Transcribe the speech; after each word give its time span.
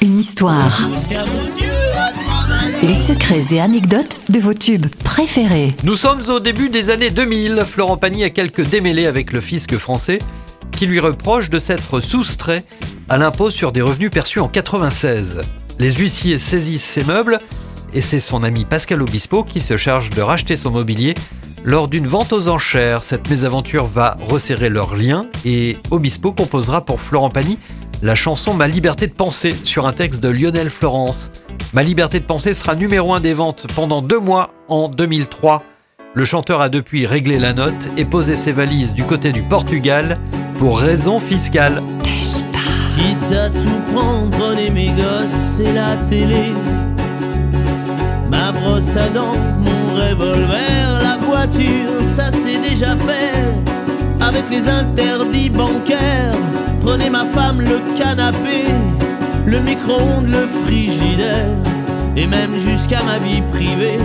Une 0.00 0.18
histoire. 0.18 0.88
Les 2.82 2.94
secrets 2.94 3.54
et 3.54 3.60
anecdotes 3.60 4.22
de 4.30 4.40
vos 4.40 4.54
tubes 4.54 4.86
préférés. 5.04 5.74
Nous 5.84 5.96
sommes 5.96 6.22
au 6.30 6.40
début 6.40 6.70
des 6.70 6.88
années 6.88 7.10
2000. 7.10 7.64
Florent 7.70 7.98
Pagny 7.98 8.24
a 8.24 8.30
quelques 8.30 8.66
démêlés 8.66 9.06
avec 9.06 9.34
le 9.34 9.42
fisc 9.42 9.76
français 9.76 10.20
qui 10.72 10.86
lui 10.86 10.98
reproche 10.98 11.50
de 11.50 11.58
s'être 11.58 12.00
soustrait 12.00 12.64
à 13.10 13.18
l'impôt 13.18 13.50
sur 13.50 13.70
des 13.70 13.82
revenus 13.82 14.10
perçus 14.10 14.40
en 14.40 14.48
96. 14.48 15.42
Les 15.78 15.90
huissiers 15.90 16.38
saisissent 16.38 16.82
ses 16.82 17.04
meubles 17.04 17.38
et 17.92 18.00
c'est 18.00 18.20
son 18.20 18.42
ami 18.42 18.64
Pascal 18.64 19.02
Obispo 19.02 19.44
qui 19.44 19.60
se 19.60 19.76
charge 19.76 20.08
de 20.08 20.22
racheter 20.22 20.56
son 20.56 20.70
mobilier 20.70 21.12
lors 21.64 21.88
d'une 21.88 22.06
vente 22.06 22.32
aux 22.32 22.48
enchères. 22.48 23.02
Cette 23.02 23.28
mésaventure 23.28 23.86
va 23.86 24.16
resserrer 24.26 24.70
leurs 24.70 24.94
liens 24.94 25.26
et 25.44 25.76
Obispo 25.90 26.32
composera 26.32 26.82
pour 26.82 27.00
Florent 27.00 27.28
Pagny 27.28 27.58
la 28.02 28.14
chanson 28.14 28.54
Ma 28.54 28.68
liberté 28.68 29.06
de 29.06 29.12
penser 29.12 29.56
sur 29.64 29.86
un 29.86 29.92
texte 29.92 30.22
de 30.22 30.28
Lionel 30.28 30.70
Florence. 30.70 31.30
Ma 31.72 31.82
liberté 31.82 32.20
de 32.20 32.24
penser 32.24 32.54
sera 32.54 32.74
numéro 32.74 33.14
un 33.14 33.20
des 33.20 33.34
ventes 33.34 33.66
pendant 33.74 34.02
deux 34.02 34.18
mois 34.18 34.50
en 34.68 34.88
2003. 34.88 35.62
Le 36.14 36.24
chanteur 36.24 36.60
a 36.60 36.68
depuis 36.68 37.06
réglé 37.06 37.38
la 37.38 37.52
note 37.52 37.90
et 37.96 38.04
posé 38.04 38.36
ses 38.36 38.52
valises 38.52 38.94
du 38.94 39.04
côté 39.04 39.32
du 39.32 39.42
Portugal 39.42 40.16
pour 40.58 40.78
raisons 40.78 41.18
fiscales. 41.18 41.80
Quitte 42.96 43.32
à 43.36 43.50
tout 43.50 43.92
prendre, 43.92 44.30
prenez 44.36 44.70
mes 44.70 44.86
et 44.86 45.72
la 45.72 45.96
télé. 46.08 46.52
Ma 48.30 48.52
brosse 48.52 48.96
à 48.96 49.08
dents, 49.10 49.36
mon 49.58 49.94
revolver, 49.94 51.02
la 51.02 51.18
voiture, 51.18 52.04
ça 52.04 52.30
c'est 52.32 52.58
déjà 52.58 52.96
fait. 52.96 53.52
Avec 54.20 54.48
les 54.50 54.68
interdits 54.68 55.25
prenez 56.96 57.10
ma 57.10 57.24
femme, 57.26 57.60
le 57.60 57.80
canapé, 57.94 58.64
le 59.44 59.60
micro-ondes, 59.60 60.28
le 60.28 60.46
frigidaire, 60.46 61.46
et 62.16 62.26
même 62.26 62.58
jusqu'à 62.58 63.02
ma 63.02 63.18
vie 63.18 63.42
privée. 63.42 63.98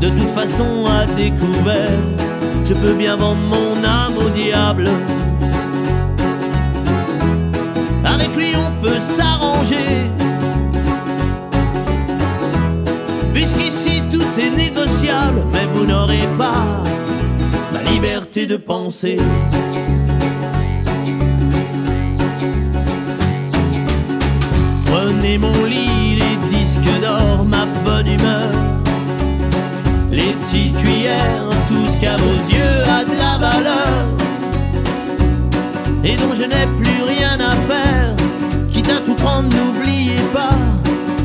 De 0.00 0.08
toute 0.08 0.30
façon, 0.30 0.86
à 0.86 1.04
découvert, 1.14 1.98
je 2.64 2.74
peux 2.74 2.94
bien 2.94 3.16
vendre 3.16 3.42
mon 3.42 3.84
âme 3.84 4.16
au 4.16 4.30
diable. 4.30 4.88
Avec 8.04 8.34
lui, 8.34 8.52
on 8.56 8.82
peut 8.82 9.00
s'arranger. 9.00 10.10
Puisqu'ici 13.34 14.02
tout 14.10 14.40
est 14.40 14.50
négociable, 14.50 15.42
mais 15.52 15.66
vous 15.74 15.84
n'aurez 15.84 16.28
pas 16.38 16.82
ma 17.72 17.82
liberté 17.90 18.46
de 18.46 18.56
penser. 18.56 19.18
Prenez 25.26 25.38
mon 25.38 25.64
lit, 25.64 26.14
les 26.14 26.56
disques 26.56 27.00
d'or, 27.00 27.44
ma 27.44 27.66
bonne 27.84 28.06
humeur, 28.06 28.48
les 30.12 30.32
petites 30.32 30.76
cuillères, 30.76 31.48
tout 31.68 31.84
ce 31.92 32.00
qu'à 32.00 32.16
vos 32.16 32.38
yeux 32.48 32.82
a 32.84 33.04
de 33.04 33.18
la 33.18 33.36
valeur 33.36 33.88
et 36.04 36.14
dont 36.14 36.32
je 36.32 36.44
n'ai 36.44 36.68
plus 36.80 37.02
rien 37.08 37.40
à 37.40 37.50
faire. 37.66 38.14
Quitte 38.70 38.88
à 38.88 39.00
tout 39.04 39.16
prendre, 39.16 39.48
n'oubliez 39.48 40.22
pas 40.32 40.56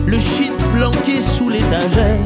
le 0.08 0.18
shit 0.18 0.52
planqué 0.74 1.22
sous 1.22 1.50
l'étagère. 1.50 2.26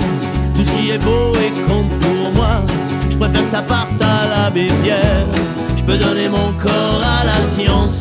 Tout 0.55 0.63
ce 0.63 0.71
qui 0.71 0.91
est 0.91 1.03
beau 1.03 1.33
et 1.45 1.51
compte 1.67 1.89
pour 1.99 2.31
moi, 2.35 2.61
je 3.09 3.17
préfère 3.17 3.43
que 3.43 3.51
ça 3.51 3.61
parte 3.61 4.01
à 4.01 4.45
la 4.45 4.51
Pierre. 4.51 5.27
Je 5.75 5.83
peux 5.83 5.97
donner 5.97 6.29
mon 6.29 6.53
corps 6.53 7.03
à 7.03 7.25
la 7.25 7.43
science. 7.43 7.99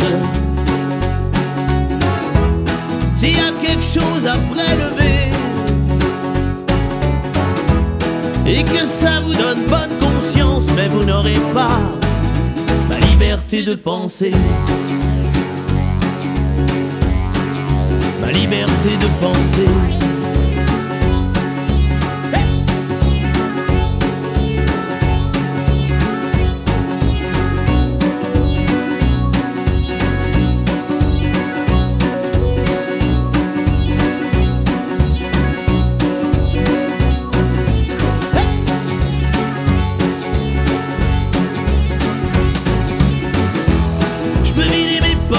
S'il 3.25 3.39
y 3.39 3.41
a 3.41 3.53
quelque 3.53 3.83
chose 3.83 4.27
à 4.27 4.37
prélever 4.53 5.31
et 8.47 8.63
que 8.63 8.85
ça 8.85 9.23
vous 9.23 9.33
donne 9.33 9.65
bonne 9.67 9.99
conscience, 9.99 10.65
mais 10.77 10.89
vous 10.89 11.07
n'aurez 11.07 11.41
pas 11.55 11.81
ma 12.91 12.99
liberté 12.99 13.65
de 13.65 13.77
penser. 13.77 14.33
Ma 18.21 18.31
liberté 18.31 18.91
de 19.01 19.25
penser. 19.25 20.14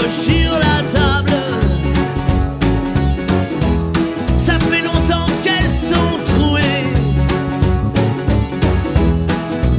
Sur 0.09 0.51
la 0.53 0.81
table. 0.91 1.33
Ça 4.37 4.59
fait 4.59 4.81
longtemps 4.81 5.31
qu'elles 5.43 5.71
sont 5.71 6.17
trouées. 6.27 6.85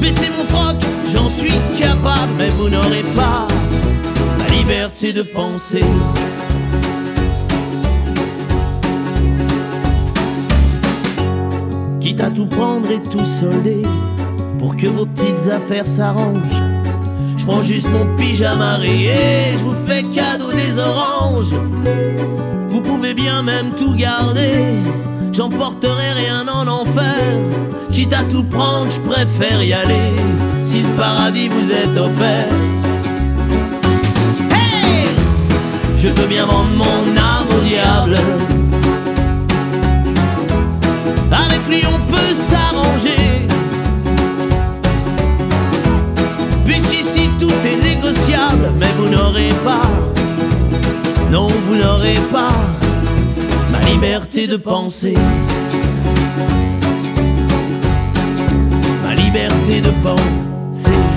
Baisser 0.01 0.31
mon 0.37 0.45
froc, 0.45 0.77
j'en 1.13 1.29
suis 1.29 1.59
capable, 1.79 2.33
mais 2.39 2.49
vous 2.51 2.69
n'aurez 2.69 3.05
pas 3.15 3.47
la 4.39 4.55
liberté 4.55 5.13
de 5.13 5.23
penser. 5.23 5.85
Quitte 12.01 12.21
à 12.21 12.31
tout 12.31 12.47
prendre 12.47 12.91
et 12.91 13.03
tout 13.03 13.25
solder 13.25 13.83
pour 14.59 14.77
que 14.77 14.87
vos 14.87 15.07
petites 15.07 15.49
affaires 15.51 15.87
s'arrangent. 15.87 16.76
Je 17.47 17.53
prends 17.53 17.63
juste 17.63 17.89
mon 17.89 18.05
pyjama 18.17 18.75
rayé, 18.79 19.55
je 19.57 19.63
vous 19.63 19.77
fais 19.87 20.03
cadeau 20.03 20.51
des 20.51 20.81
oranges. 20.81 21.55
Vous 22.69 22.81
pouvez 22.81 23.15
bien 23.15 23.41
même 23.45 23.71
tout 23.77 23.95
garder, 23.95 24.75
j'emporterai 25.31 26.11
rien 26.25 26.45
en 26.49 26.67
enfer. 26.67 27.39
Quitte 27.93 28.13
à 28.15 28.25
tout 28.25 28.43
prendre, 28.43 28.91
je 28.91 28.99
préfère 28.99 29.63
y 29.63 29.73
aller, 29.73 30.13
si 30.65 30.81
le 30.81 30.89
paradis 30.99 31.49
vous 31.49 31.71
est 31.71 31.97
offert. 31.97 32.49
Je 35.97 36.09
peux 36.09 36.27
bien 36.27 36.47
vendre 36.47 36.75
mon 36.77 37.17
âme 37.17 37.47
au 37.57 37.65
diable. 37.65 38.17
Avec 41.31 41.61
lui 41.69 41.85
on 41.87 42.13
peut 42.13 42.35
s'arranger. 42.35 43.47
Tout 47.39 47.53
est 47.65 47.83
négociable, 47.83 48.73
mais 48.79 48.91
vous 48.99 49.09
n'aurez 49.09 49.53
pas, 49.65 49.89
non, 51.31 51.47
vous 51.47 51.77
n'aurez 51.77 52.19
pas 52.33 52.53
ma 53.73 53.81
liberté 53.91 54.47
de 54.47 54.57
penser. 54.57 55.15
Ma 59.05 59.15
liberté 59.15 59.81
de 59.81 59.91
penser. 60.03 61.16